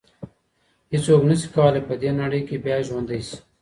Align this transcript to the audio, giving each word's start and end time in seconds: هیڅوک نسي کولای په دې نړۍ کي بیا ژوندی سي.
هیڅوک 0.91 1.21
نسي 1.29 1.47
کولای 1.53 1.81
په 1.87 1.93
دې 2.01 2.09
نړۍ 2.21 2.41
کي 2.47 2.55
بیا 2.63 2.77
ژوندی 2.87 3.21
سي. 3.27 3.37